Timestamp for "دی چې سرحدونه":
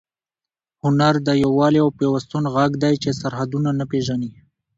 2.83-3.69